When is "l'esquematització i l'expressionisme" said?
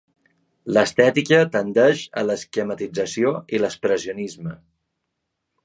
2.29-4.59